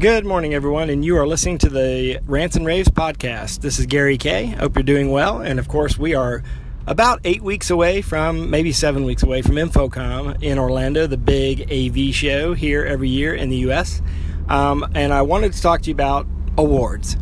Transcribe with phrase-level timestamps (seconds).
[0.00, 3.60] Good morning, everyone, and you are listening to the Rants and Raves podcast.
[3.60, 4.54] This is Gary Kayye.
[4.54, 6.42] Hope you're doing well, and of course, we are
[6.86, 11.70] about eight weeks away from, maybe seven weeks away from InfoComm in Orlando, the big
[11.70, 14.00] AV show here every year in the U.S.
[14.48, 17.18] Um, and I wanted to talk to you about awards.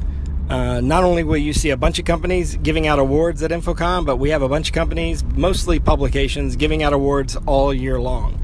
[0.48, 4.06] Uh, not only will you see a bunch of companies giving out awards at InfoComm,
[4.06, 8.40] but we have a bunch of companies, mostly publications, giving out awards all year long.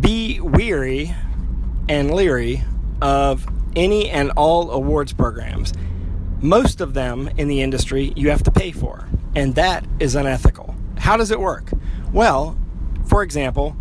[0.00, 1.14] Be weary
[1.88, 2.62] and leery
[3.00, 3.46] of
[3.76, 5.72] any and all awards programs.
[6.40, 10.74] Most of them in the industry you have to pay for, and that is unethical.
[10.98, 11.70] How does it work?
[12.12, 12.58] Well,
[13.06, 13.76] for example,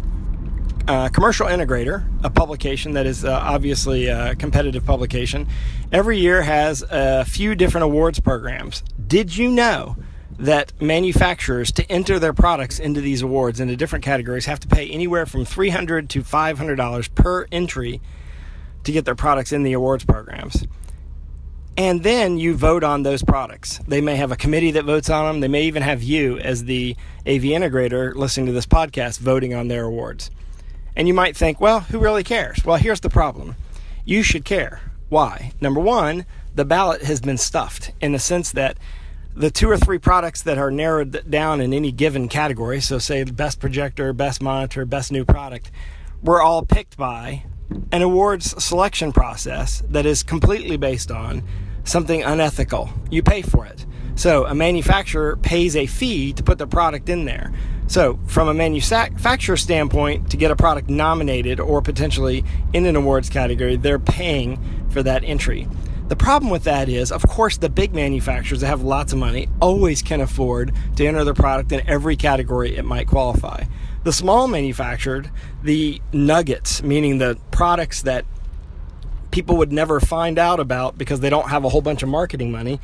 [0.88, 5.48] uh, Commercial Integrator, a publication that is uh, obviously a competitive publication,
[5.92, 8.84] every year has a few different awards programs.
[9.08, 9.96] Did you know
[10.40, 14.90] that manufacturers, to enter their products into these awards into different categories, have to pay
[14.90, 18.02] anywhere from 300 to $500 per entry
[18.84, 20.66] to get their products in the awards programs.
[21.76, 23.80] And then you vote on those products.
[23.88, 25.40] They may have a committee that votes on them.
[25.40, 26.96] They may even have you, as the
[27.26, 30.30] AV integrator listening to this podcast, voting on their awards.
[30.96, 32.64] And you might think, well, who really cares?
[32.64, 33.56] Well, here's the problem
[34.06, 34.82] you should care.
[35.10, 35.54] Why?
[35.62, 38.78] Number one, the ballot has been stuffed in the sense that
[39.36, 43.24] the two or three products that are narrowed down in any given category, so say
[43.24, 45.72] best projector, best monitor, best new product,
[46.22, 47.46] were all picked by
[47.92, 51.44] an awards selection process that is completely based on
[51.84, 52.90] something unethical.
[53.10, 53.86] You pay for it.
[54.16, 57.52] So a manufacturer pays a fee to put the product in there.
[57.88, 63.30] So, from a manufacturer standpoint, to get a product nominated or potentially in an awards
[63.30, 64.58] category, they're paying
[64.90, 65.68] for that entry.
[66.08, 69.48] The problem with that is, of course, the big manufacturers that have lots of money
[69.62, 73.64] always can afford to enter their product in every category it might qualify.
[74.04, 75.30] The small manufactured,
[75.64, 78.26] the nuggets, meaning the products that
[79.32, 82.52] people would never find out about because they don't have a whole bunch of marketing
[82.52, 82.80] money,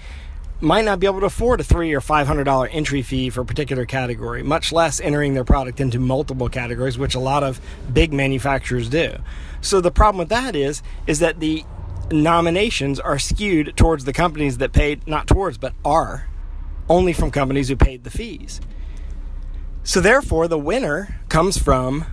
[0.62, 3.42] might not be able to afford a three or five hundred dollar entry fee for
[3.42, 7.62] a particular category, much less entering their product into multiple categories, which a lot of
[7.94, 9.16] big manufacturers do.
[9.62, 11.64] So the problem with that is is that the
[12.12, 16.28] nominations are skewed towards the companies that paid not towards but are
[16.90, 18.60] only from companies who paid the fees.
[19.84, 22.06] So therefore, the winner comes from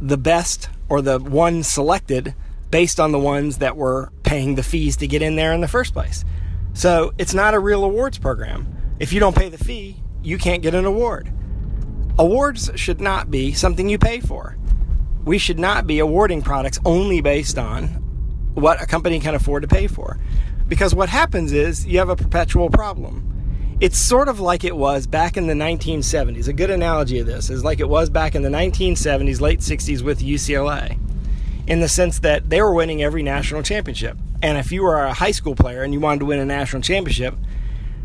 [0.00, 2.34] the best or the one selected
[2.70, 5.68] based on the ones that were paying the fees to get in there in the
[5.68, 6.24] first place.
[6.72, 8.96] So it's not a real awards program.
[8.98, 11.32] If you don't pay the fee, you can't get an award.
[12.18, 14.56] Awards should not be something you pay for.
[15.24, 17.86] We should not be awarding products only based on
[18.54, 20.18] what a company can afford to pay for.
[20.68, 23.29] Because what happens is you have a perpetual problem
[23.80, 26.48] it's sort of like it was back in the 1970s.
[26.48, 30.02] A good analogy of this is like it was back in the 1970s, late 60s
[30.02, 30.98] with UCLA,
[31.66, 34.18] in the sense that they were winning every national championship.
[34.42, 36.82] And if you were a high school player and you wanted to win a national
[36.82, 37.34] championship,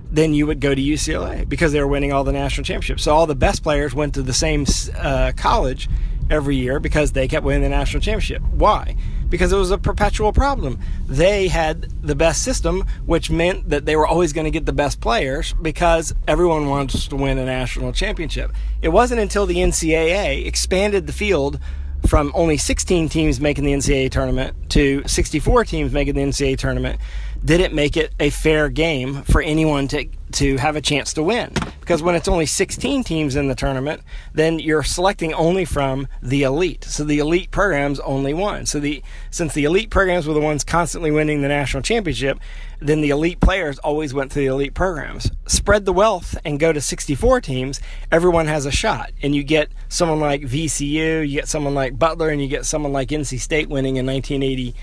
[0.10, 3.04] then you would go to UCLA because they were winning all the national championships.
[3.04, 4.66] So all the best players went to the same
[4.98, 5.90] uh, college
[6.30, 8.42] every year because they kept winning the national championship.
[8.44, 8.96] Why?
[9.30, 10.80] Because it was a perpetual problem.
[11.08, 14.74] They had the best system, which meant that they were always going to get the
[14.74, 18.52] best players because everyone wants to win a national championship.
[18.82, 21.60] It wasn't until the NCAA expanded the field
[22.08, 27.00] from only 16 teams making the NCAA tournament to 64 teams making the NCAA tournament
[27.46, 31.24] did it make it a fair game for anyone to to have a chance to
[31.24, 31.54] win?
[31.80, 34.02] Because when it's only 16 teams in the tournament,
[34.34, 36.84] then you're selecting only from the elite.
[36.84, 38.66] So the elite programs only won.
[38.66, 42.40] So the since the elite programs were the ones constantly winning the national championship,
[42.80, 45.30] then the elite players always went to the elite programs.
[45.46, 47.80] Spread the wealth and go to 64 teams,
[48.12, 49.12] everyone has a shot.
[49.22, 52.92] And you get someone like VCU, you get someone like Butler, and you get someone
[52.92, 54.76] like NC State winning in 1980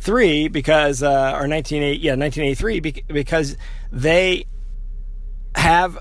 [0.00, 3.56] three because uh, or 1980 yeah 1983 because
[3.92, 4.44] they
[5.54, 5.98] have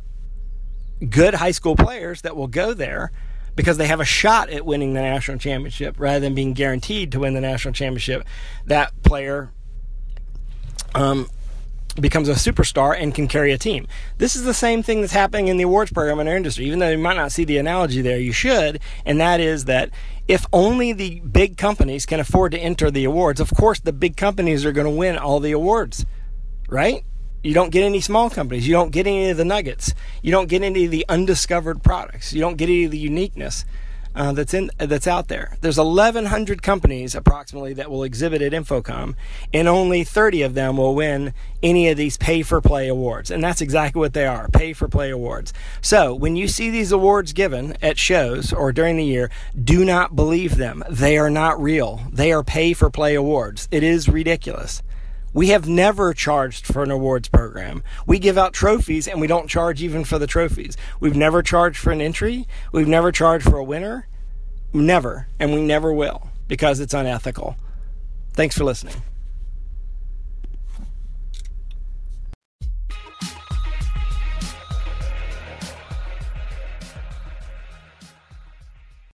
[1.08, 3.12] good high school players that will go there
[3.56, 7.20] because they have a shot at winning the national championship rather than being guaranteed to
[7.20, 8.26] win the national championship.
[8.66, 9.52] That player
[10.96, 11.30] um,
[12.02, 13.88] becomes a superstar and can carry a team.
[14.18, 16.66] This is the same thing that's happening in the awards program in our industry.
[16.66, 19.92] Even though you might not see the analogy there, you should, and that is that
[20.28, 24.16] if only the big companies can afford to enter the awards, of course the big
[24.16, 26.06] companies are going to win all the awards,
[26.68, 27.04] right?
[27.44, 28.68] You don't get any small companies.
[28.68, 29.94] You don't get any of the nuggets.
[30.22, 32.34] You don't get any of the undiscovered products.
[32.34, 33.66] You don't get any of the uniqueness
[34.20, 35.58] uh, that's in that's out there.
[35.62, 39.16] There's 1,100 companies approximately that will exhibit at InfoComm,
[39.54, 41.34] and only 30 of them will win
[41.64, 44.90] any of these pay for play awards, and that's exactly what they are: pay for
[44.90, 45.54] play awards.
[45.82, 49.32] So when you see these awards given at shows or during the year,
[49.64, 50.84] do not believe them.
[50.90, 52.02] They are not real.
[52.12, 53.70] They are pay for play awards.
[53.72, 54.84] It is ridiculous.
[55.34, 57.84] We have never charged for an awards program.
[58.08, 60.76] We give out trophies and we don't charge even for the trophies.
[61.00, 62.48] We've never charged for an entry.
[62.72, 64.08] We've never charged for a winner.
[64.74, 65.28] Never.
[65.40, 67.58] And we never will because it's unethical.
[68.34, 68.96] Thanks for listening.